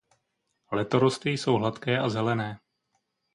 [0.71, 2.59] Letorosty jsou hladké a zelené.